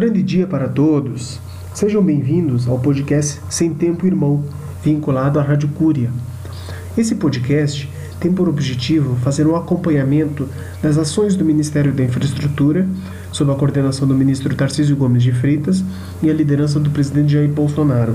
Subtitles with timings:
[0.00, 1.40] Grande dia para todos.
[1.74, 4.44] Sejam bem-vindos ao podcast Sem Tempo Irmão,
[4.80, 6.08] vinculado à Rádio Cúria.
[6.96, 10.48] Esse podcast tem por objetivo fazer um acompanhamento
[10.80, 12.86] das ações do Ministério da Infraestrutura,
[13.32, 15.82] sob a coordenação do ministro Tarcísio Gomes de Freitas
[16.22, 18.14] e a liderança do presidente Jair Bolsonaro.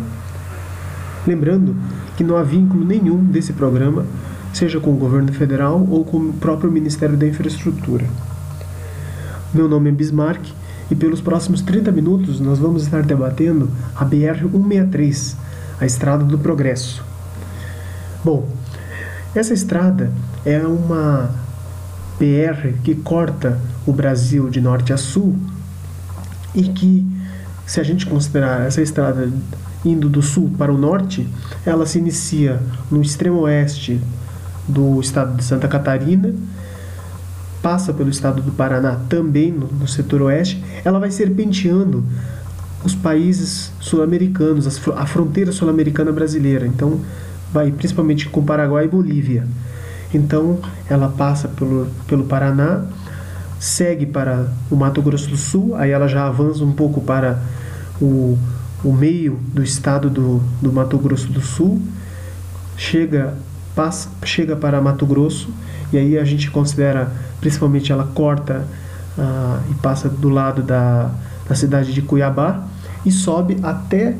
[1.27, 1.75] Lembrando
[2.15, 4.05] que não há vínculo nenhum desse programa,
[4.53, 8.05] seja com o governo federal ou com o próprio Ministério da Infraestrutura.
[9.53, 10.62] Meu nome é Bismarck
[10.93, 15.35] e pelos próximos 30 minutos nós vamos estar debatendo a BR-163,
[15.79, 17.03] a Estrada do Progresso.
[18.23, 18.47] Bom,
[19.33, 20.11] essa estrada
[20.45, 21.31] é uma
[22.19, 25.35] BR que corta o Brasil de norte a sul
[26.53, 27.03] e que,
[27.65, 29.31] se a gente considerar essa estrada
[29.83, 31.27] indo do sul para o norte,
[31.65, 33.99] ela se inicia no extremo oeste
[34.67, 36.35] do estado de Santa Catarina
[37.63, 42.03] passa pelo estado do Paraná, também no, no setor oeste, ela vai serpenteando
[42.83, 46.67] os países sul-americanos, a fronteira sul-americana brasileira.
[46.67, 46.99] Então,
[47.53, 49.47] vai principalmente com Paraguai e Bolívia.
[50.13, 52.83] Então, ela passa pelo, pelo Paraná,
[53.59, 57.41] segue para o Mato Grosso do Sul, aí ela já avança um pouco para
[58.01, 58.37] o,
[58.83, 61.81] o meio do estado do, do Mato Grosso do Sul,
[62.75, 63.35] chega,
[63.73, 65.49] passa, chega para Mato Grosso,
[65.93, 68.65] e aí a gente considera principalmente ela corta
[69.17, 71.11] uh, e passa do lado da,
[71.47, 72.65] da cidade de Cuiabá
[73.05, 74.15] e sobe até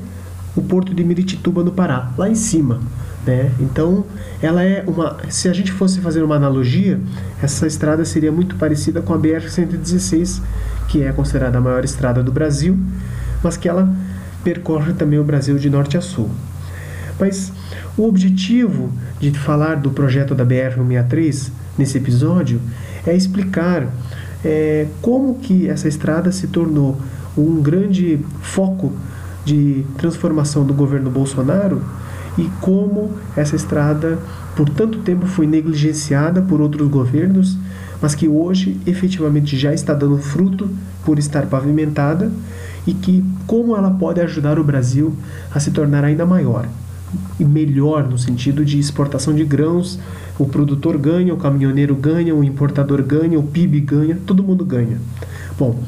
[0.55, 2.79] o porto de Miritituba no Pará, lá em cima.
[3.25, 3.51] Né?
[3.59, 4.05] Então,
[4.41, 5.17] ela é uma.
[5.29, 6.99] Se a gente fosse fazer uma analogia,
[7.41, 10.41] essa estrada seria muito parecida com a BR-116,
[10.89, 12.77] que é considerada a maior estrada do Brasil,
[13.41, 13.89] mas que ela
[14.43, 16.29] percorre também o Brasil de norte a sul.
[17.17, 17.53] Mas
[17.95, 22.61] o objetivo de falar do projeto da BR-163 nesse episódio
[23.05, 23.87] é explicar
[24.43, 26.97] é, como que essa estrada se tornou
[27.37, 28.91] um grande foco
[29.45, 31.81] de transformação do governo Bolsonaro
[32.37, 34.17] e como essa estrada
[34.55, 37.57] por tanto tempo foi negligenciada por outros governos,
[38.01, 40.69] mas que hoje efetivamente já está dando fruto
[41.03, 42.31] por estar pavimentada
[42.85, 45.13] e que como ela pode ajudar o Brasil
[45.53, 46.67] a se tornar ainda maior
[47.39, 49.99] melhor no sentido de exportação de grãos.
[50.37, 54.97] O produtor ganha, o caminhoneiro ganha, o importador ganha, o PIB ganha, todo mundo ganha.
[55.57, 55.79] Bom,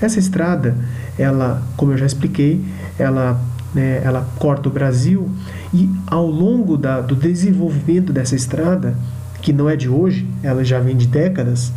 [0.00, 0.76] essa estrada,
[1.18, 2.60] ela, como eu já expliquei,
[2.98, 3.40] ela,
[3.74, 5.30] né, ela corta o Brasil
[5.72, 8.94] e ao longo da, do desenvolvimento dessa estrada,
[9.40, 11.72] que não é de hoje, ela já vem de décadas,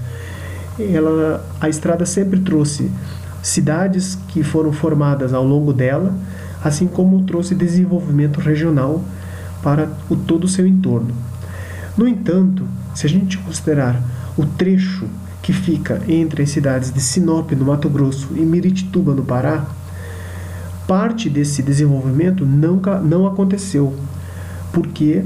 [0.80, 2.90] ela, a estrada sempre trouxe
[3.42, 6.14] cidades que foram formadas ao longo dela,
[6.64, 9.04] assim como trouxe desenvolvimento regional
[9.62, 11.14] para o todo o seu entorno.
[11.98, 12.66] No entanto,
[12.96, 14.02] se a gente considerar
[14.38, 15.06] o trecho
[15.42, 19.66] que fica entre as cidades de Sinop, no Mato Grosso, e Miritituba, no Pará,
[20.88, 23.94] parte desse desenvolvimento não, não aconteceu,
[24.72, 25.24] porque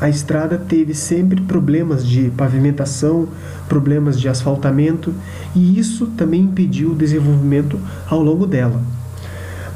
[0.00, 3.28] a estrada teve sempre problemas de pavimentação,
[3.68, 5.12] problemas de asfaltamento,
[5.54, 8.82] e isso também impediu o desenvolvimento ao longo dela.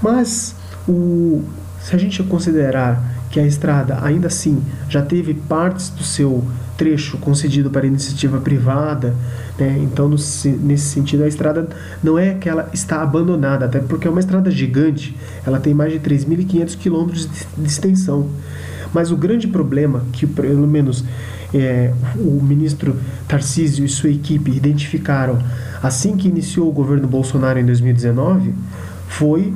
[0.05, 0.55] Mas
[0.87, 1.43] o,
[1.81, 6.45] se a gente considerar que a estrada ainda assim já teve partes do seu
[6.77, 9.15] trecho concedido para iniciativa privada,
[9.59, 9.79] né?
[9.83, 10.17] então no,
[10.61, 11.67] nesse sentido a estrada
[12.03, 15.17] não é que ela está abandonada, até porque é uma estrada gigante,
[15.47, 17.27] ela tem mais de 3.500 quilômetros
[17.57, 18.29] de extensão.
[18.93, 21.03] Mas o grande problema que pelo menos
[21.55, 22.95] é, o ministro
[23.27, 25.39] Tarcísio e sua equipe identificaram
[25.83, 28.53] assim que iniciou o governo Bolsonaro em 2019
[29.09, 29.55] foi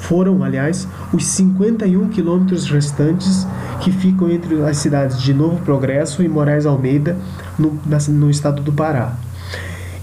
[0.00, 3.46] foram, aliás, os 51 quilômetros restantes
[3.80, 7.16] que ficam entre as cidades de Novo Progresso e Moraes Almeida,
[7.58, 7.78] no,
[8.08, 9.16] no estado do Pará.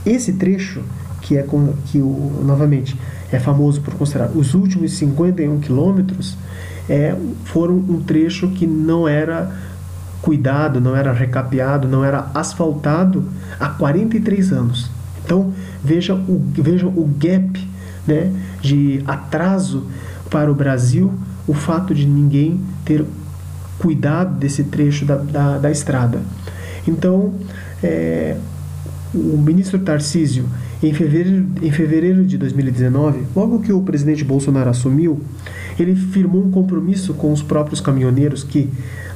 [0.05, 0.83] Esse trecho,
[1.21, 1.45] que é
[1.87, 2.95] que o, novamente
[3.31, 6.37] é famoso por considerar os últimos 51 quilômetros,
[6.87, 9.51] é, foram um trecho que não era
[10.21, 13.23] cuidado, não era recapeado, não era asfaltado
[13.59, 14.89] há 43 anos.
[15.23, 15.53] Então
[15.83, 17.67] veja o, veja o gap
[18.07, 18.31] né,
[18.65, 19.83] de atraso
[20.29, 21.13] para o Brasil
[21.47, 23.05] o fato de ninguém ter
[23.77, 26.19] cuidado desse trecho da, da, da estrada.
[26.87, 27.35] Então,
[27.83, 28.35] é,
[29.13, 30.45] o ministro Tarcísio,
[30.81, 35.21] em fevereiro, em fevereiro de 2019, logo que o presidente Bolsonaro assumiu,
[35.79, 38.69] ele firmou um compromisso com os próprios caminhoneiros que,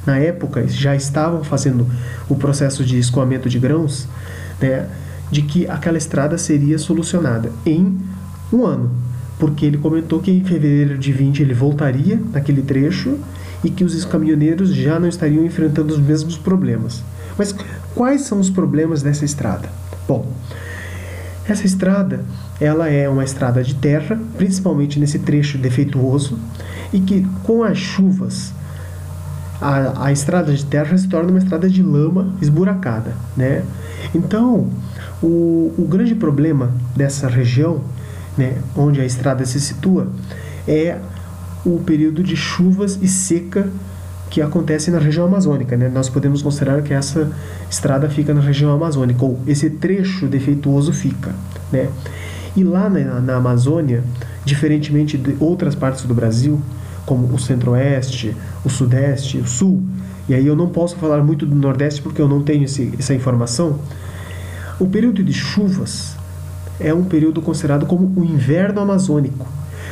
[0.06, 1.86] na época, já estavam fazendo
[2.28, 4.08] o processo de escoamento de grãos,
[4.60, 4.86] né,
[5.30, 7.98] de que aquela estrada seria solucionada em
[8.52, 8.90] um ano,
[9.40, 13.18] porque ele comentou que em fevereiro de 20 ele voltaria naquele trecho
[13.64, 17.02] e que os caminhoneiros já não estariam enfrentando os mesmos problemas.
[17.36, 17.54] Mas
[17.94, 19.68] quais são os problemas dessa estrada?
[20.06, 20.30] Bom,
[21.48, 22.24] Essa estrada,
[22.60, 26.38] ela é uma estrada de terra, principalmente nesse trecho defeituoso,
[26.92, 28.52] e que com as chuvas
[29.60, 33.62] a, a estrada de terra se torna uma estrada de lama esburacada, né?
[34.14, 34.68] Então,
[35.22, 37.80] o, o grande problema dessa região,
[38.40, 40.08] né, onde a estrada se situa,
[40.66, 40.96] é
[41.64, 43.68] o período de chuvas e seca
[44.30, 45.76] que acontece na região amazônica.
[45.76, 45.90] Né?
[45.92, 47.30] Nós podemos considerar que essa
[47.70, 51.34] estrada fica na região amazônica, ou esse trecho defeituoso fica.
[51.70, 51.90] Né?
[52.56, 54.02] E lá na, na Amazônia,
[54.42, 56.58] diferentemente de outras partes do Brasil,
[57.04, 58.34] como o centro-oeste,
[58.64, 59.82] o sudeste, o sul,
[60.28, 63.12] e aí eu não posso falar muito do nordeste porque eu não tenho esse, essa
[63.12, 63.80] informação,
[64.78, 66.16] o período de chuvas
[66.80, 69.46] é um período considerado como o inverno amazônico.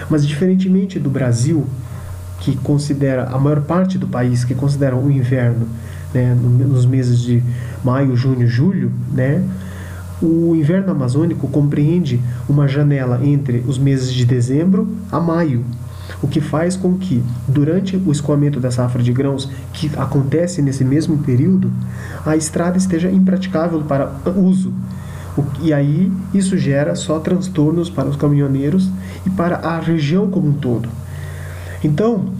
[0.08, 1.66] Mas diferentemente do Brasil,
[2.40, 5.66] que considera a maior parte do país que considera o inverno
[6.14, 7.42] né, nos meses de
[7.84, 9.42] maio, junho, julho, né,
[10.20, 15.64] o inverno amazônico compreende uma janela entre os meses de dezembro a maio,
[16.20, 20.84] o que faz com que, durante o escoamento da safra de grãos, que acontece nesse
[20.84, 21.70] mesmo período,
[22.26, 24.72] a estrada esteja impraticável para uso.
[25.60, 28.88] E aí isso gera só transtornos para os caminhoneiros
[29.26, 30.88] e para a região como um todo.
[31.82, 32.32] Então,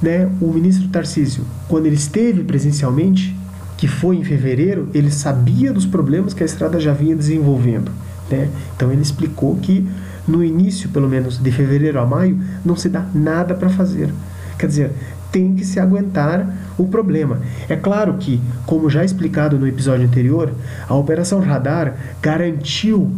[0.00, 3.36] né, o ministro Tarcísio, quando ele esteve presencialmente,
[3.76, 7.90] que foi em fevereiro, ele sabia dos problemas que a estrada já vinha desenvolvendo.
[8.30, 8.48] Né?
[8.74, 9.86] Então ele explicou que
[10.26, 14.12] no início, pelo menos, de fevereiro a maio, não se dá nada para fazer.
[14.58, 14.92] Quer dizer,
[15.30, 16.46] tem que se aguentar
[16.78, 17.40] o problema.
[17.68, 20.52] É claro que, como já explicado no episódio anterior,
[20.88, 23.10] a Operação Radar garantiu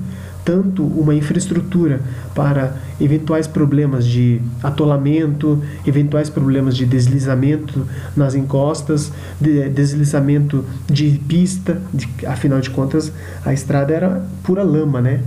[0.49, 2.01] tanto uma infraestrutura
[2.35, 11.83] para eventuais problemas de atolamento, eventuais problemas de deslizamento nas encostas, de deslizamento de pista,
[11.93, 13.13] de, afinal de contas
[13.45, 15.21] a estrada era pura lama, né?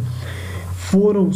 [0.75, 1.29] Foram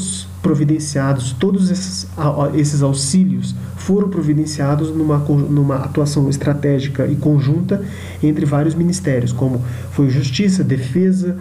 [0.46, 2.08] providenciados todos esses,
[2.54, 7.84] esses auxílios foram providenciados numa, numa atuação estratégica e conjunta
[8.22, 11.36] entre vários ministérios, como foi Justiça, Defesa,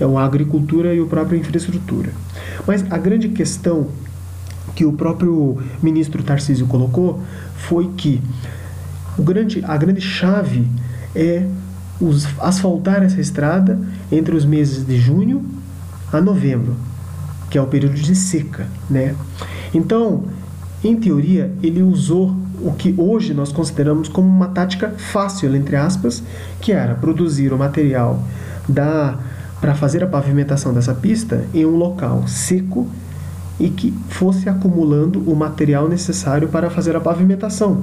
[0.00, 2.10] é a agricultura e o próprio infraestrutura.
[2.66, 3.86] Mas a grande questão
[4.74, 7.22] que o próprio ministro Tarcísio colocou
[7.54, 8.20] foi que
[9.16, 10.66] o grande, a grande chave
[11.14, 11.46] é
[12.00, 13.78] os, asfaltar essa estrada
[14.10, 15.44] entre os meses de junho
[16.12, 16.74] a novembro,
[17.50, 19.14] que é o período de seca, né?
[19.74, 20.24] Então,
[20.82, 26.22] em teoria, ele usou o que hoje nós consideramos como uma tática fácil, entre aspas,
[26.60, 28.22] que era produzir o material
[28.68, 29.18] da
[29.60, 32.88] para fazer a pavimentação dessa pista em um local seco
[33.58, 37.82] e que fosse acumulando o material necessário para fazer a pavimentação.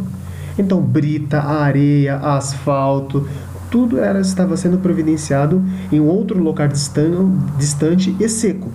[0.58, 3.28] Então, brita, areia, asfalto,
[3.70, 8.72] tudo era, estava sendo providenciado em outro local distante e seco.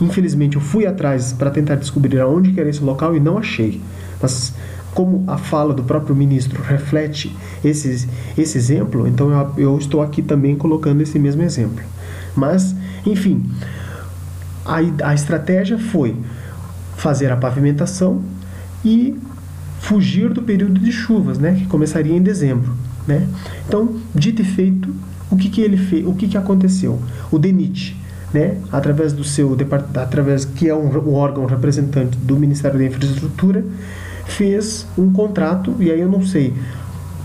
[0.00, 3.80] Infelizmente, eu fui atrás para tentar descobrir aonde era esse local e não achei.
[4.20, 4.54] Mas
[4.94, 7.34] como a fala do próprio ministro reflete
[7.64, 11.84] esse, esse exemplo, então eu, eu estou aqui também colocando esse mesmo exemplo.
[12.34, 13.44] Mas, enfim,
[14.64, 14.78] a,
[15.10, 16.16] a estratégia foi
[16.96, 18.22] fazer a pavimentação
[18.84, 19.16] e
[19.80, 22.72] fugir do período de chuvas, né, que começaria em dezembro,
[23.06, 23.28] né?
[23.68, 24.94] Então, dito e feito,
[25.30, 27.00] o que, que ele fez, o que, que aconteceu?
[27.30, 27.96] O DENIT,
[28.32, 29.56] né, através do seu
[29.94, 33.64] através que é um, um órgão representante do Ministério da Infraestrutura,
[34.26, 36.52] fez um contrato e aí eu não sei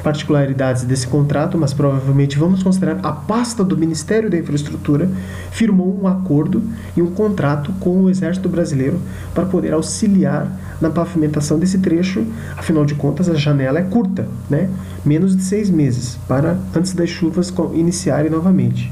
[0.01, 5.09] particularidades desse contrato, mas provavelmente vamos considerar a pasta do Ministério da Infraestrutura
[5.51, 6.61] firmou um acordo
[6.95, 8.99] e um contrato com o Exército Brasileiro
[9.33, 12.25] para poder auxiliar na pavimentação desse trecho.
[12.57, 14.69] Afinal de contas, a janela é curta, né?
[15.05, 18.91] Menos de seis meses para antes das chuvas iniciarem novamente.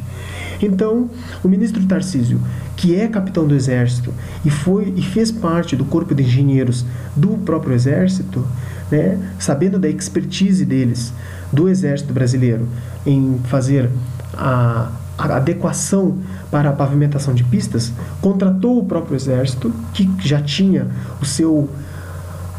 [0.62, 1.10] Então,
[1.44, 2.42] o ministro Tarcísio,
[2.76, 4.14] que é capitão do Exército
[4.44, 6.86] e foi e fez parte do corpo de engenheiros
[7.16, 8.46] do próprio Exército,
[8.92, 11.14] né, sabendo da expertise deles,
[11.52, 12.68] do Exército Brasileiro,
[13.06, 13.90] em fazer
[14.34, 16.18] a, a adequação
[16.52, 20.88] para a pavimentação de pistas, contratou o próprio Exército, que já tinha
[21.22, 21.70] o seu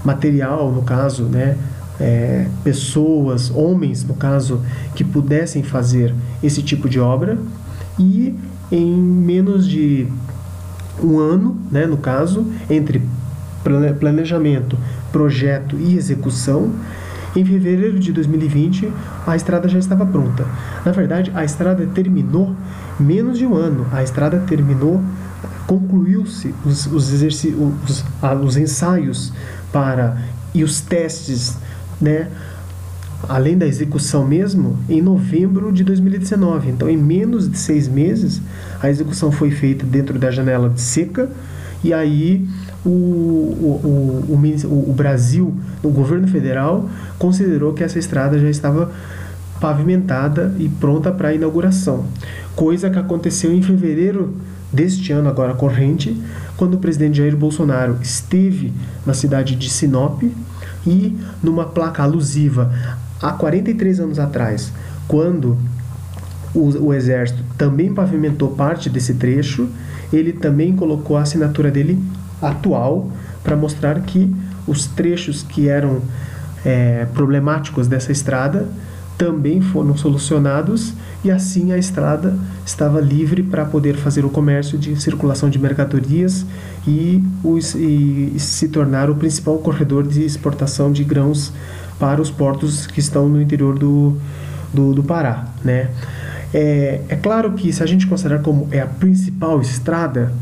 [0.04, 1.56] material, no caso, né,
[2.00, 4.62] é, pessoas, homens, no caso,
[4.94, 7.36] que pudessem fazer esse tipo de obra,
[8.00, 8.34] e
[8.72, 10.08] em menos de
[11.02, 13.02] um ano, né, no caso, entre
[13.98, 14.76] planejamento,
[15.12, 16.72] projeto e execução,
[17.36, 18.92] em fevereiro de 2020
[19.26, 20.46] a estrada já estava pronta.
[20.84, 22.56] Na verdade, a estrada terminou
[22.98, 23.86] menos de um ano.
[23.92, 25.00] A estrada terminou,
[25.66, 28.04] concluiu-se os, os, os,
[28.44, 29.32] os ensaios
[29.72, 30.16] para
[30.52, 31.56] e os testes,
[32.00, 32.28] né?
[33.28, 36.70] Além da execução mesmo, em novembro de 2019.
[36.70, 38.40] Então, em menos de seis meses,
[38.80, 41.28] a execução foi feita dentro da janela de seca
[41.82, 42.46] e aí
[42.84, 48.90] o, o, o, o, Brasil, o governo federal, considerou que essa estrada já estava
[49.60, 52.06] pavimentada e pronta para inauguração,
[52.56, 54.34] coisa que aconteceu em fevereiro
[54.72, 56.18] deste ano agora corrente,
[56.56, 58.72] quando o presidente Jair Bolsonaro esteve
[59.04, 60.22] na cidade de Sinop
[60.86, 62.72] e numa placa alusiva
[63.20, 64.72] há 43 anos atrás,
[65.06, 65.56] quando
[66.54, 69.68] o, o exército também pavimentou parte desse trecho,
[70.12, 72.02] ele também colocou a assinatura dele
[72.42, 73.10] atual
[73.42, 74.34] para mostrar que
[74.66, 76.00] os trechos que eram
[76.64, 78.66] é, problemáticos dessa estrada
[79.16, 84.98] também foram solucionados e assim a estrada estava livre para poder fazer o comércio de
[85.00, 86.46] circulação de mercadorias
[86.88, 91.52] e, os, e se tornar o principal corredor de exportação de grãos
[92.00, 94.16] para os portos que estão no interior do,
[94.72, 95.44] do, do Pará.
[95.62, 95.90] Né?
[96.52, 100.32] É, é claro que se a gente considerar como é a principal estrada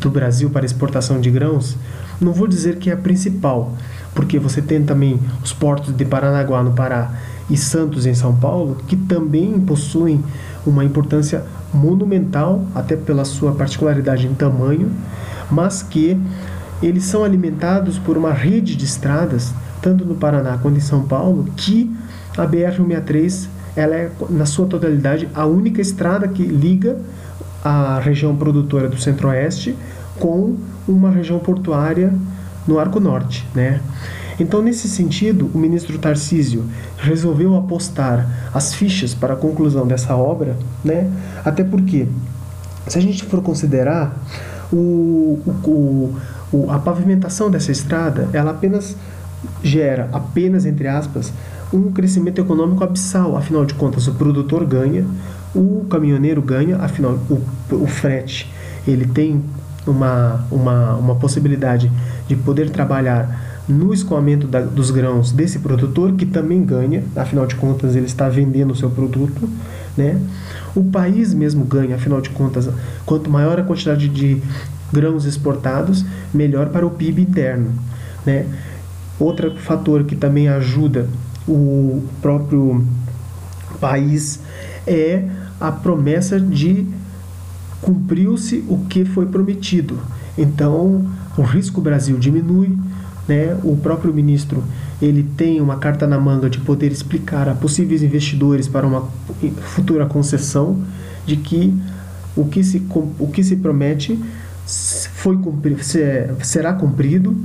[0.00, 1.76] do Brasil para exportação de grãos,
[2.20, 3.76] não vou dizer que é a principal,
[4.14, 7.12] porque você tem também os portos de Paranaguá no Pará
[7.48, 10.24] e Santos em São Paulo, que também possuem
[10.66, 14.90] uma importância monumental, até pela sua particularidade em tamanho,
[15.50, 16.18] mas que
[16.82, 21.46] eles são alimentados por uma rede de estradas, tanto no Paraná quanto em São Paulo,
[21.56, 21.90] que
[22.36, 26.98] a BR-163 ela é, na sua totalidade, a única estrada que liga
[27.64, 29.76] a região produtora do Centro-Oeste
[30.18, 32.12] com uma região portuária
[32.66, 33.80] no Arco Norte, né?
[34.38, 36.64] Então, nesse sentido, o ministro Tarcísio
[36.98, 41.10] resolveu apostar as fichas para a conclusão dessa obra, né?
[41.44, 42.08] Até porque,
[42.88, 44.16] se a gente for considerar
[44.72, 46.16] o, o, o,
[46.70, 48.96] a pavimentação dessa estrada, ela apenas
[49.62, 51.32] gera, apenas entre aspas,
[51.72, 53.36] um crescimento econômico abissal.
[53.36, 55.06] Afinal de contas, o produtor ganha,
[55.54, 57.40] o caminhoneiro ganha, afinal, o,
[57.74, 58.50] o frete
[58.86, 59.42] ele tem
[59.86, 61.90] uma, uma, uma possibilidade
[62.28, 67.54] de poder trabalhar no escoamento da, dos grãos desse produtor, que também ganha, afinal de
[67.54, 69.48] contas ele está vendendo o seu produto,
[69.96, 70.20] né?
[70.74, 72.68] O país mesmo ganha, afinal de contas,
[73.06, 74.42] quanto maior a quantidade de
[74.92, 77.72] grãos exportados, melhor para o PIB interno,
[78.26, 78.46] né?
[79.18, 81.08] Outro fator que também ajuda
[81.46, 82.84] o próprio
[83.80, 84.40] país
[84.86, 85.24] é
[85.60, 86.86] a promessa de
[87.80, 89.98] cumpriu-se o que foi prometido.
[90.36, 91.04] Então,
[91.36, 92.76] o risco Brasil diminui,
[93.28, 93.56] né?
[93.62, 94.62] O próprio ministro
[95.00, 99.08] ele tem uma carta na manga de poder explicar a possíveis investidores para uma
[99.60, 100.78] futura concessão
[101.26, 101.74] de que
[102.36, 102.82] o que se,
[103.18, 104.18] o que se promete
[104.64, 105.38] foi
[106.42, 107.36] será cumprido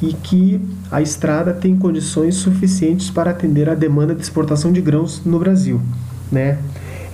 [0.00, 0.60] e que
[0.90, 5.80] a estrada tem condições suficientes para atender a demanda de exportação de grãos no Brasil,
[6.30, 6.58] né?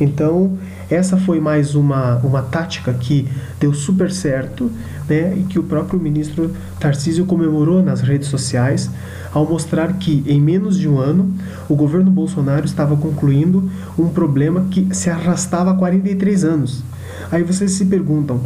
[0.00, 0.56] Então,
[0.90, 3.28] essa foi mais uma, uma tática que
[3.60, 4.70] deu super certo
[5.08, 6.50] né, e que o próprio ministro
[6.80, 8.90] Tarcísio comemorou nas redes sociais
[9.32, 11.34] ao mostrar que, em menos de um ano,
[11.68, 16.82] o governo Bolsonaro estava concluindo um problema que se arrastava há 43 anos.
[17.30, 18.40] Aí vocês se perguntam,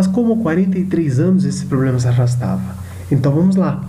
[0.00, 2.74] mas como 43 anos esse problema se arrastava?
[3.12, 3.84] Então vamos lá.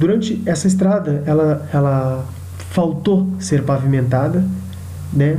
[0.00, 2.24] Durante essa estrada, ela, ela
[2.70, 4.42] faltou ser pavimentada,
[5.12, 5.36] né?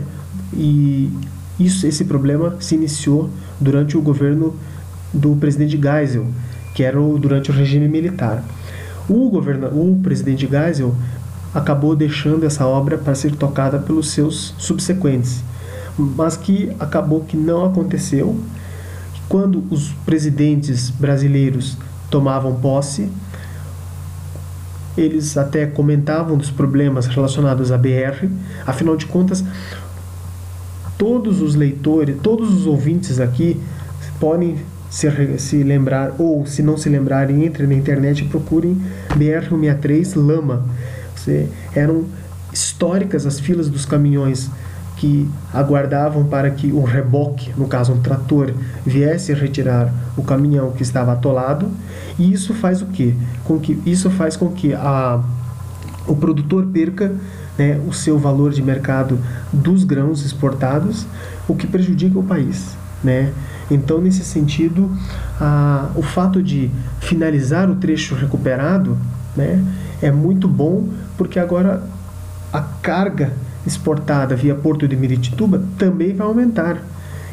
[0.53, 1.11] E
[1.59, 4.55] isso, esse problema se iniciou durante o governo
[5.11, 6.27] do presidente Geisel,
[6.75, 8.43] que era o, durante o regime militar.
[9.09, 10.93] O, governo, o presidente Geisel
[11.51, 15.41] acabou deixando essa obra para ser tocada pelos seus subsequentes,
[15.97, 18.39] mas que acabou que não aconteceu.
[19.29, 21.77] Quando os presidentes brasileiros
[22.09, 23.07] tomavam posse,
[24.97, 28.27] eles até comentavam dos problemas relacionados à BR,
[28.65, 29.43] afinal de contas,
[30.97, 33.61] todos os leitores, todos os ouvintes aqui
[34.19, 34.57] podem
[34.89, 35.07] se,
[35.37, 38.81] se lembrar, ou se não se lembrarem, entrem na internet e procurem
[39.11, 40.65] BR-163 Lama.
[41.75, 42.05] Eram
[42.51, 44.49] históricas as filas dos caminhões
[44.99, 48.53] que aguardavam para que um reboque, no caso um trator,
[48.85, 51.71] viesse retirar o caminhão que estava atolado.
[52.17, 53.15] E isso faz o quê?
[53.45, 55.21] Com que isso faz com que a,
[56.05, 57.15] o produtor perca
[57.57, 59.17] né, o seu valor de mercado
[59.53, 61.07] dos grãos exportados,
[61.47, 62.75] o que prejudica o país.
[63.01, 63.31] Né?
[63.71, 64.91] Então, nesse sentido,
[65.39, 68.97] a, o fato de finalizar o trecho recuperado
[69.33, 69.63] né,
[70.01, 71.83] é muito bom, porque agora
[72.51, 73.31] a carga
[73.65, 76.81] exportada via Porto de Miritituba também vai aumentar.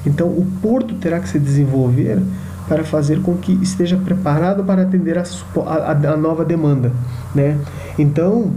[0.04, 2.20] Então, o porto terá que se desenvolver
[2.68, 5.24] para fazer com que esteja preparado para atender a,
[5.66, 6.92] a, a nova demanda.
[7.34, 7.58] Né?
[7.98, 8.52] Então,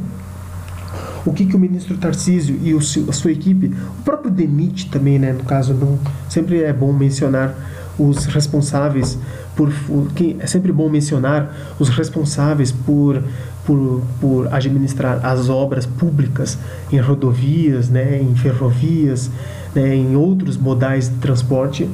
[1.26, 5.20] o que, que o ministro Tarcísio e o, a sua equipe, o próprio DENIT também,
[5.20, 7.54] né, no caso, não, sempre é bom mencionar
[7.98, 9.18] os responsáveis
[9.60, 13.22] por, que é sempre bom mencionar os responsáveis por,
[13.66, 16.58] por, por administrar as obras públicas
[16.90, 19.30] em rodovias, né, em ferrovias,
[19.76, 21.90] né, em outros modais de transporte.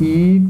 [0.00, 0.42] E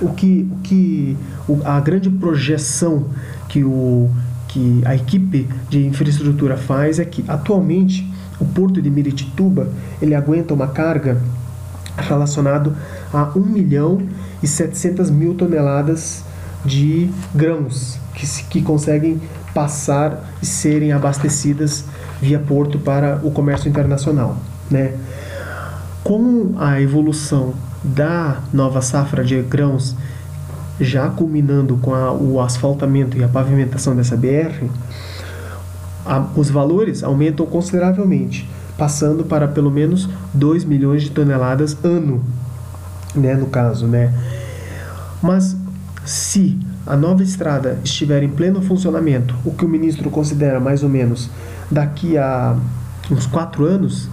[0.00, 1.16] o que, o que
[1.64, 3.06] a grande projeção
[3.48, 4.08] que, o,
[4.46, 9.68] que a equipe de infraestrutura faz é que atualmente o porto de Miritituba
[10.00, 11.20] ele aguenta uma carga
[11.96, 12.72] relacionado
[13.14, 14.02] a 1 milhão
[14.42, 16.24] e 700 mil toneladas
[16.64, 19.20] de grãos que, que conseguem
[19.54, 21.84] passar e serem abastecidas
[22.20, 24.36] via porto para o comércio internacional.
[24.70, 24.94] Né?
[26.02, 29.94] Com a evolução da nova safra de grãos
[30.80, 34.66] já culminando com a, o asfaltamento e a pavimentação dessa BR,
[36.04, 42.22] a, os valores aumentam consideravelmente, passando para pelo menos 2 milhões de toneladas ano,
[43.14, 44.12] né, no caso, né?
[45.22, 45.56] Mas
[46.04, 50.88] se a nova estrada estiver em pleno funcionamento, o que o ministro considera mais ou
[50.88, 51.30] menos
[51.70, 52.56] daqui a
[53.10, 54.08] uns quatro anos,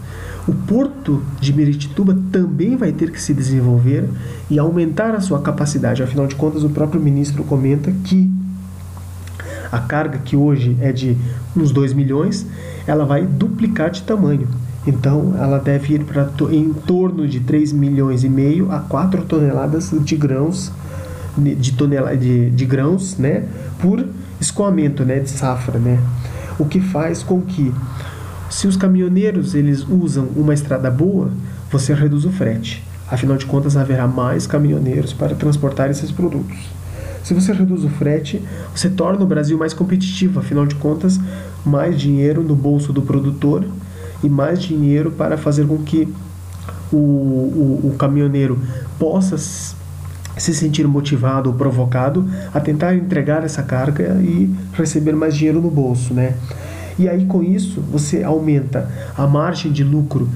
[0.48, 4.10] o porto de Miritituba também vai ter que se desenvolver
[4.50, 6.02] e aumentar a sua capacidade.
[6.02, 8.32] Afinal de contas, o próprio ministro comenta que
[9.72, 11.16] a carga que hoje é de
[11.56, 12.46] uns 2 milhões,
[12.86, 14.48] ela vai duplicar de tamanho.
[14.86, 19.92] Então, ela deve ir para em torno de 3 milhões e meio a 4 toneladas
[20.00, 20.72] de grãos
[21.38, 23.46] de, tonela, de, de grãos né,
[23.80, 24.06] por
[24.40, 25.80] escoamento né, de safra.
[25.80, 26.00] Né?
[26.58, 27.74] O que faz com que,
[28.50, 31.32] se os caminhoneiros eles usam uma estrada boa,
[31.72, 32.84] você reduz o frete.
[33.10, 36.58] Afinal de contas, haverá mais caminhoneiros para transportar esses produtos.
[37.24, 38.42] Se você reduz o frete,
[38.76, 40.40] você torna o Brasil mais competitivo.
[40.40, 41.20] Afinal de contas,
[41.64, 43.64] mais dinheiro no bolso do produtor
[44.24, 46.08] e mais dinheiro para fazer com que
[46.92, 48.60] o, o, o caminhoneiro
[49.00, 55.62] possa se sentir motivado ou provocado a tentar entregar essa carga e receber mais dinheiro
[55.62, 56.36] no bolso, né?
[56.98, 60.30] E aí com isso você aumenta a margem de lucro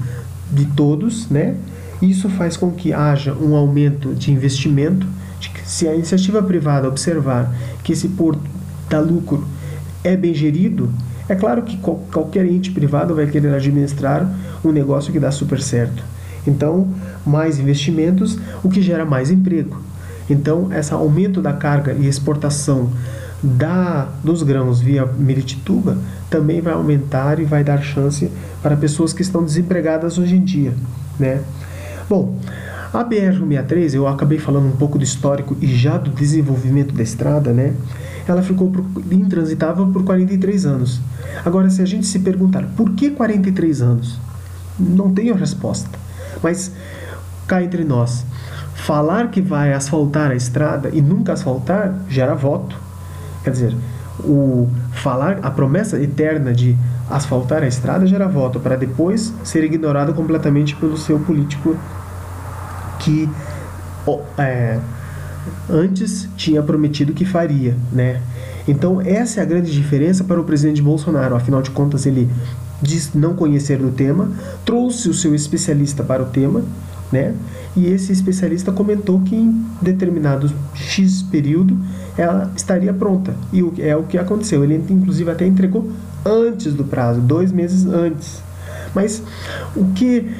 [0.50, 1.56] de todos, né?
[2.00, 5.06] Isso faz com que haja um aumento de investimento.
[5.64, 8.42] Se a iniciativa privada observar que esse porto
[8.88, 9.46] dá lucro
[10.04, 10.90] é bem gerido,
[11.28, 14.28] é claro que qualquer ente privado vai querer administrar
[14.64, 16.02] um negócio que dá super certo.
[16.46, 16.88] Então,
[17.26, 19.80] mais investimentos, o que gera mais emprego.
[20.30, 22.90] Então, esse aumento da carga e exportação
[23.42, 25.98] da, dos grãos via Miritituba
[26.30, 28.30] também vai aumentar e vai dar chance
[28.62, 30.72] para pessoas que estão desempregadas hoje em dia.
[31.18, 31.42] Né?
[32.08, 32.38] Bom,
[32.92, 37.52] a BR-163, eu acabei falando um pouco do histórico e já do desenvolvimento da estrada,
[37.52, 37.74] né?
[38.26, 38.72] Ela ficou
[39.10, 41.00] intransitável por 43 anos.
[41.44, 44.18] Agora, se a gente se perguntar por que 43 anos,
[44.78, 45.88] não tenho resposta.
[46.42, 46.72] Mas
[47.46, 48.24] cá entre nós,
[48.74, 52.76] falar que vai asfaltar a estrada e nunca asfaltar gera voto.
[53.44, 53.76] Quer dizer,
[54.20, 56.76] o falar a promessa eterna de
[57.08, 61.76] asfaltar a estrada gera voto para depois ser ignorado completamente pelo seu político
[62.98, 63.28] que
[64.38, 64.78] é,
[65.68, 68.20] antes tinha prometido que faria, né?
[68.66, 71.34] Então essa é a grande diferença para o presidente Bolsonaro.
[71.34, 72.28] Afinal de contas, ele
[72.80, 74.30] diz não conhecer do tema,
[74.64, 76.62] trouxe o seu especialista para o tema,
[77.10, 77.34] né?
[77.76, 81.78] E esse especialista comentou que em determinado X período
[82.16, 83.34] ela estaria pronta.
[83.52, 84.64] E é o que aconteceu.
[84.64, 85.92] Ele inclusive até entregou
[86.24, 88.42] antes do prazo, dois meses antes.
[88.94, 89.22] Mas
[89.76, 90.30] o que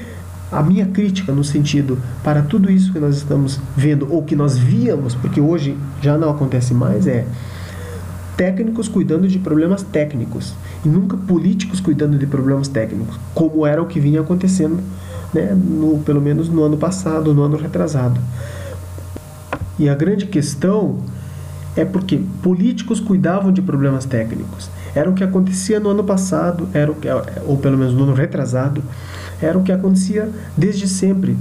[0.56, 4.56] a minha crítica no sentido para tudo isso que nós estamos vendo ou que nós
[4.56, 7.26] víamos, porque hoje já não acontece mais, é
[8.38, 13.86] técnicos cuidando de problemas técnicos e nunca políticos cuidando de problemas técnicos, como era o
[13.86, 14.78] que vinha acontecendo,
[15.32, 18.18] né, no, pelo menos no ano passado, no ano retrasado.
[19.78, 21.00] E a grande questão
[21.76, 24.70] é porque políticos cuidavam de problemas técnicos.
[24.94, 27.08] Era o que acontecia no ano passado, era o que,
[27.46, 28.82] ou pelo menos no ano retrasado,
[29.40, 31.36] era o que acontecia desde sempre.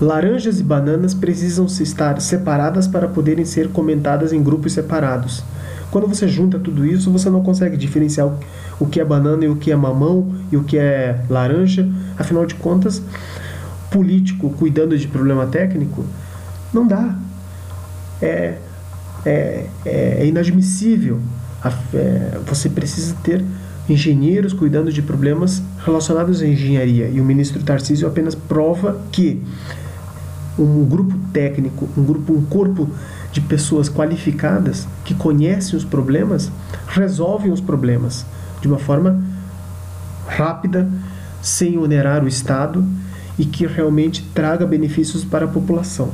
[0.00, 5.44] Laranjas e bananas precisam estar separadas para poderem ser comentadas em grupos separados.
[5.92, 8.32] Quando você junta tudo isso, você não consegue diferenciar
[8.80, 11.88] o que é banana e o que é mamão e o que é laranja.
[12.18, 13.02] Afinal de contas,
[13.90, 16.04] político cuidando de problema técnico,
[16.72, 17.14] não dá.
[18.20, 18.56] É,
[19.24, 21.20] é, é inadmissível.
[21.94, 23.44] É, você precisa ter
[23.88, 27.08] engenheiros cuidando de problemas relacionados à engenharia.
[27.08, 29.42] E o ministro Tarcísio apenas prova que
[30.58, 32.88] um grupo técnico, um grupo, um corpo
[33.32, 36.50] de pessoas qualificadas que conhecem os problemas,
[36.86, 38.26] resolvem os problemas
[38.60, 39.22] de uma forma
[40.26, 40.88] rápida,
[41.40, 42.84] sem onerar o Estado
[43.38, 46.10] e que realmente traga benefícios para a população.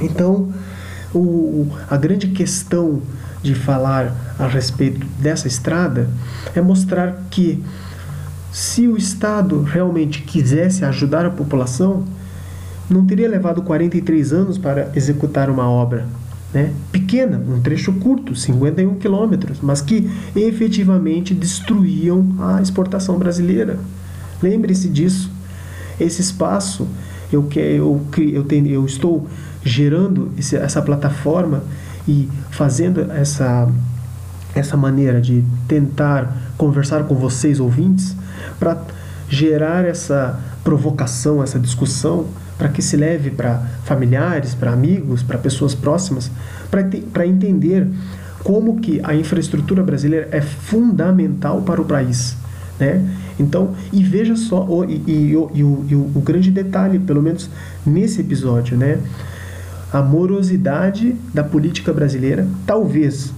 [0.00, 0.52] Então,
[1.14, 3.02] o, a grande questão
[3.44, 6.08] de falar a respeito dessa estrada
[6.54, 7.62] é mostrar que
[8.50, 12.04] se o Estado realmente quisesse ajudar a população,
[12.88, 16.06] não teria levado 43 anos para executar uma obra
[16.54, 23.78] né, pequena, um trecho curto, 51 quilômetros, mas que efetivamente destruíam a exportação brasileira.
[24.42, 25.30] Lembre-se disso.
[26.00, 26.88] Esse espaço,
[27.32, 29.26] eu, eu, eu, tenho, eu estou
[29.62, 31.62] gerando esse, essa plataforma
[32.06, 33.68] e fazendo essa,
[34.54, 38.14] essa maneira de tentar conversar com vocês, ouvintes,
[38.58, 38.78] para
[39.28, 45.74] gerar essa provocação, essa discussão, para que se leve para familiares, para amigos, para pessoas
[45.74, 46.30] próximas,
[47.12, 47.86] para entender
[48.42, 52.36] como que a infraestrutura brasileira é fundamental para o país.
[52.78, 53.02] Né?
[53.38, 57.22] Então, e veja só, o, e, e, e, o, e o, o grande detalhe, pelo
[57.22, 57.48] menos
[57.84, 58.98] nesse episódio, né?
[59.94, 63.32] A morosidade da política brasileira, talvez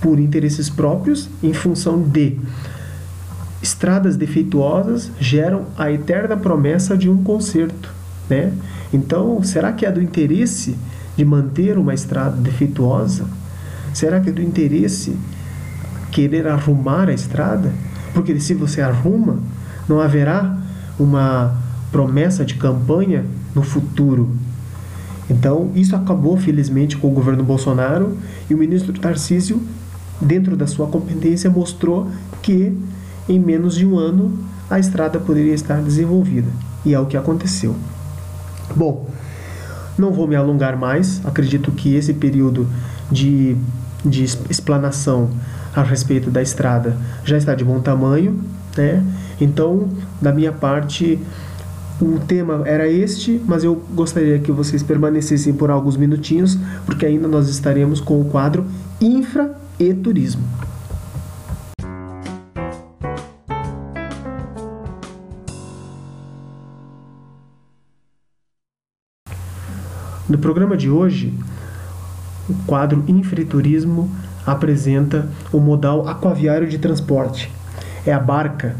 [0.00, 2.38] por interesses próprios, em função de
[3.60, 7.90] estradas defeituosas geram a eterna promessa de um conserto.
[8.28, 8.54] Né?
[8.90, 10.78] Então, será que é do interesse
[11.14, 13.26] de manter uma estrada defeituosa?
[13.92, 15.14] Será que é do interesse
[16.10, 17.70] querer arrumar a estrada?
[18.14, 19.40] Porque se você arruma,
[19.86, 20.56] não haverá
[20.98, 21.54] uma
[21.90, 24.34] promessa de campanha no futuro
[25.32, 28.18] então, isso acabou, felizmente, com o governo Bolsonaro
[28.50, 29.62] e o ministro Tarcísio,
[30.20, 32.06] dentro da sua competência, mostrou
[32.42, 32.76] que
[33.26, 36.48] em menos de um ano a estrada poderia estar desenvolvida.
[36.84, 37.74] E é o que aconteceu.
[38.76, 39.08] Bom,
[39.96, 42.68] não vou me alongar mais, acredito que esse período
[43.10, 43.56] de,
[44.04, 45.30] de explanação
[45.74, 48.38] a respeito da estrada já está de bom tamanho,
[48.76, 49.02] né?
[49.40, 49.88] Então,
[50.20, 51.18] da minha parte,
[52.02, 57.28] o tema era este, mas eu gostaria que vocês permanecessem por alguns minutinhos, porque ainda
[57.28, 58.66] nós estaremos com o quadro
[59.00, 60.42] Infra e Turismo.
[70.28, 71.32] No programa de hoje,
[72.48, 74.10] o quadro Infraturismo
[74.44, 77.48] apresenta o modal aquaviário de transporte.
[78.04, 78.74] É a barca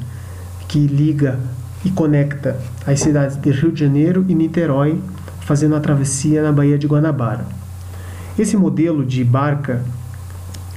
[0.66, 1.38] que liga
[1.84, 5.00] e conecta as cidades de Rio de Janeiro e Niterói,
[5.40, 7.44] fazendo a travessia na Baía de Guanabara.
[8.38, 9.82] Esse modelo de barca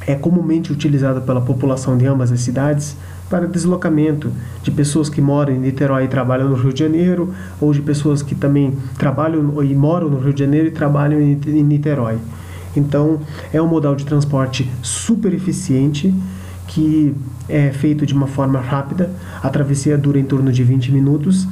[0.08, 2.96] é comumente utilizado pela população de ambas as cidades
[3.30, 7.74] para deslocamento de pessoas que moram em Niterói e trabalham no Rio de Janeiro, ou
[7.74, 12.18] de pessoas que também trabalham e moram no Rio de Janeiro e trabalham em Niterói.
[12.76, 13.20] Então,
[13.54, 16.14] é um modal de transporte super eficiente
[16.68, 17.16] que
[17.48, 19.10] é feito de uma forma rápida.
[19.42, 21.48] A travessia dura em torno de 20 minutos,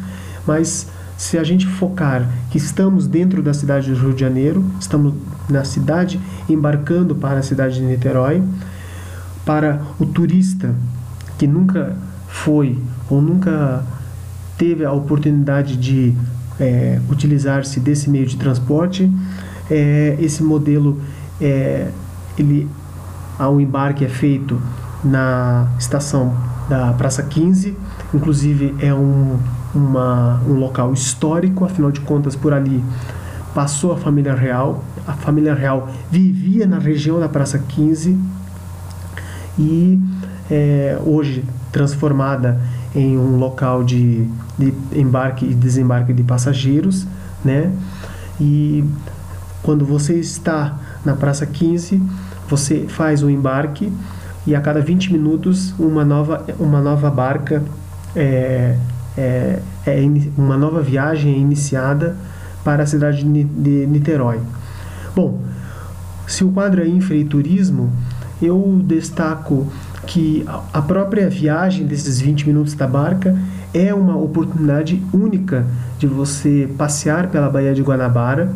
[0.45, 5.13] mas se a gente focar que estamos dentro da cidade do Rio de Janeiro, estamos
[5.49, 8.43] na cidade embarcando para a cidade de Niterói,
[9.45, 10.73] para o turista
[11.37, 11.95] que nunca
[12.27, 13.83] foi ou nunca
[14.57, 16.15] teve a oportunidade de
[16.59, 19.11] é, utilizar-se desse meio de transporte,
[19.69, 20.99] é, esse modelo
[21.41, 21.89] é,
[22.37, 22.67] ele
[23.37, 24.61] ao embarque é feito
[25.03, 26.33] na estação
[26.69, 27.75] da Praça 15.
[28.13, 29.37] Inclusive é um,
[29.73, 32.83] uma, um local histórico, afinal de contas, por ali
[33.53, 34.83] passou a família real.
[35.05, 38.17] A família real vivia na região da Praça 15
[39.59, 39.99] e
[40.49, 42.59] é, hoje transformada
[42.95, 47.05] em um local de, de embarque e desembarque de passageiros,
[47.43, 47.71] né?
[48.39, 48.83] E
[49.61, 52.01] quando você está na Praça 15,
[52.47, 53.91] você faz o embarque
[54.45, 57.63] e a cada 20 minutos uma nova, uma nova barca,
[58.15, 58.77] é,
[59.17, 59.99] é, é
[60.37, 62.15] uma nova viagem é iniciada
[62.63, 64.39] para a cidade de Niterói.
[65.15, 65.41] Bom,
[66.27, 67.91] se o quadro é infraturismo,
[68.41, 69.71] eu destaco
[70.05, 73.37] que a própria viagem desses 20 minutos da barca
[73.73, 75.65] é uma oportunidade única
[75.97, 78.51] de você passear pela Baía de Guanabara.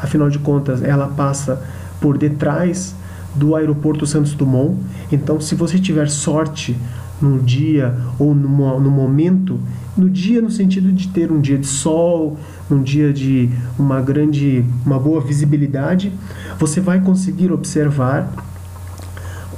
[0.00, 1.62] Afinal de contas, ela passa
[2.00, 2.94] por detrás
[3.38, 4.76] do aeroporto Santos Dumont.
[5.10, 6.76] Então, se você tiver sorte
[7.20, 9.58] num dia ou no, no momento,
[9.96, 12.36] no dia no sentido de ter um dia de sol,
[12.70, 13.48] um dia de
[13.78, 16.12] uma grande, uma boa visibilidade,
[16.58, 18.30] você vai conseguir observar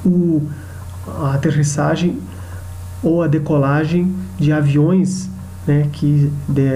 [0.04, 0.48] o,
[1.06, 2.18] a aterrissagem
[3.02, 5.28] ou a decolagem de aviões
[5.66, 6.70] né, que de,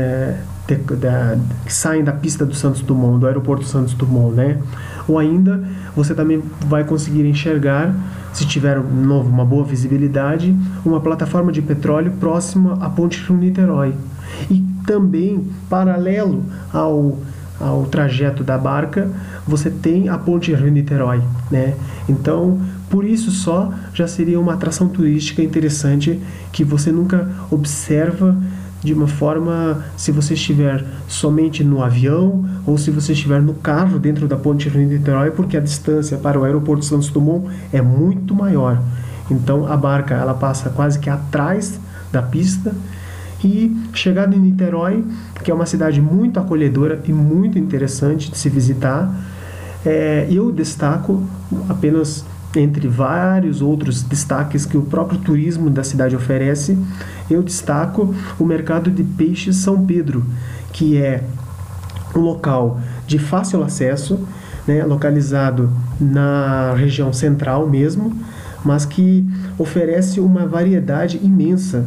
[0.66, 4.58] de, da, que saem da pista do Santos Dumont, do aeroporto Santos Dumont, né?
[5.06, 5.62] Ou ainda
[5.94, 7.94] você também vai conseguir enxergar,
[8.32, 13.94] se tiver novo uma boa visibilidade, uma plataforma de petróleo próxima à Ponte Rio-Niterói.
[14.50, 17.18] E também paralelo ao
[17.60, 19.08] ao trajeto da barca,
[19.46, 21.74] você tem a Ponte Rio-Niterói, né?
[22.08, 26.20] Então, por isso só já seria uma atração turística interessante
[26.52, 28.36] que você nunca observa
[28.84, 33.98] de uma forma se você estiver somente no avião ou se você estiver no carro
[33.98, 38.80] dentro da ponte Rio-Niterói, porque a distância para o aeroporto Santos Dumont é muito maior.
[39.30, 41.80] Então a barca ela passa quase que atrás
[42.12, 42.74] da pista
[43.42, 45.04] e chegando em Niterói,
[45.42, 49.12] que é uma cidade muito acolhedora e muito interessante de se visitar,
[49.84, 51.22] é, eu destaco
[51.68, 52.24] apenas
[52.60, 56.78] entre vários outros destaques que o próprio turismo da cidade oferece,
[57.30, 60.24] eu destaco o mercado de peixes São Pedro,
[60.72, 61.24] que é
[62.14, 64.20] um local de fácil acesso,
[64.66, 68.16] né, localizado na região central mesmo,
[68.64, 71.84] mas que oferece uma variedade imensa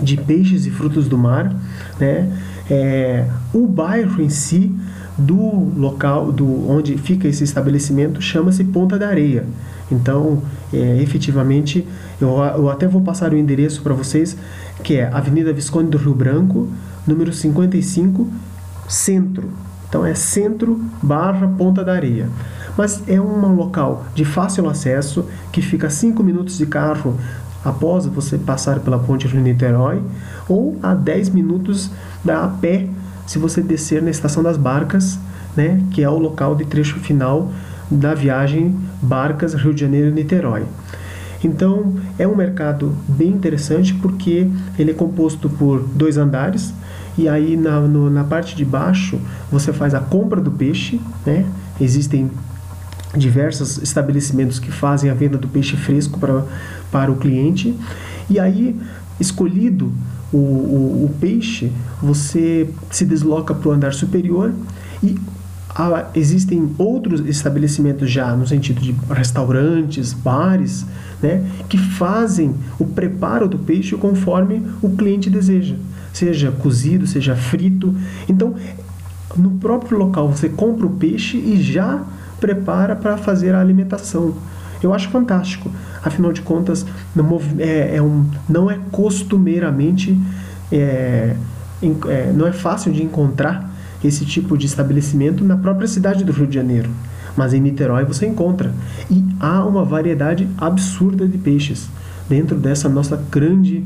[0.00, 1.54] de peixes e frutos do mar.
[1.98, 2.30] Né?
[2.68, 4.74] É, o bairro em si
[5.18, 9.46] do local do onde fica esse estabelecimento chama-se Ponta da Areia.
[9.90, 11.86] Então, é, efetivamente,
[12.20, 14.36] eu, eu até vou passar o endereço para vocês,
[14.82, 16.68] que é Avenida Visconde do Rio Branco,
[17.06, 18.28] número 55,
[18.88, 19.50] Centro.
[19.88, 22.28] Então é Centro barra Ponta da Areia.
[22.76, 27.16] Mas é um local de fácil acesso, que fica a 5 minutos de carro
[27.64, 30.00] após você passar pela ponte Rio Niterói,
[30.48, 31.90] ou a 10 minutos
[32.24, 32.88] da a pé
[33.26, 35.18] se você descer na estação das barcas,
[35.56, 37.50] né, que é o local de trecho final
[37.90, 40.64] da viagem Barcas Rio de Janeiro Niterói.
[41.42, 46.72] Então é um mercado bem interessante porque ele é composto por dois andares
[47.16, 49.18] e aí na, no, na parte de baixo
[49.50, 51.46] você faz a compra do peixe, né?
[51.80, 52.30] Existem
[53.14, 56.44] diversos estabelecimentos que fazem a venda do peixe fresco para,
[56.90, 57.74] para o cliente
[58.28, 58.78] e aí
[59.20, 59.92] escolhido
[60.32, 64.52] o, o, o peixe você se desloca para o andar superior
[65.02, 65.16] e
[65.74, 70.86] há, existem outros estabelecimentos já no sentido de restaurantes, bares,
[71.22, 75.76] né, que fazem o preparo do peixe conforme o cliente deseja,
[76.12, 77.94] seja cozido, seja frito.
[78.28, 78.54] Então,
[79.36, 82.02] no próprio local você compra o peixe e já
[82.40, 84.34] prepara para fazer a alimentação.
[84.82, 85.70] Eu acho fantástico.
[86.02, 90.18] Afinal de contas, não é, é um, não é costumeiramente,
[90.70, 91.36] é,
[91.82, 93.70] é, não é fácil de encontrar
[94.04, 96.90] esse tipo de estabelecimento na própria cidade do Rio de Janeiro.
[97.36, 98.72] Mas em Niterói você encontra.
[99.10, 101.88] E há uma variedade absurda de peixes
[102.28, 103.84] dentro dessa nossa grande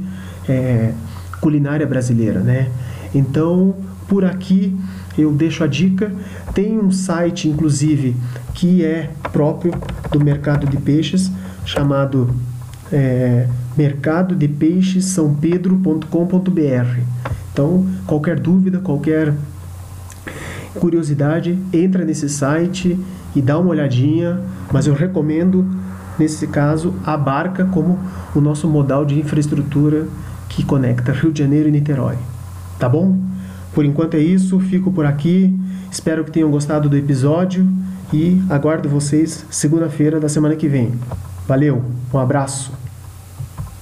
[0.49, 0.93] é,
[1.41, 2.41] culinária brasileira.
[2.41, 2.71] Né?
[3.15, 3.75] Então,
[4.09, 4.77] por aqui
[5.21, 6.13] eu deixo a dica.
[6.55, 8.17] Tem um site, inclusive,
[8.55, 9.73] que é próprio
[10.11, 11.31] do mercado de peixes,
[11.65, 12.35] chamado
[12.93, 17.01] é, mercado de peixes são pedro.com.br.
[17.53, 19.33] Então, qualquer dúvida, qualquer
[20.75, 22.99] curiosidade, entra nesse site
[23.35, 24.41] e dá uma olhadinha,
[24.73, 25.67] mas eu recomendo,
[26.19, 27.99] nesse caso, a barca como
[28.35, 30.07] o nosso modal de infraestrutura
[30.49, 32.17] que conecta Rio de Janeiro e Niterói.
[32.79, 33.30] Tá bom?
[33.75, 35.55] Por enquanto é isso, fico por aqui.
[35.91, 37.67] Espero que tenham gostado do episódio
[38.13, 40.93] e aguardo vocês segunda-feira da semana que vem.
[41.47, 42.90] Valeu, um abraço.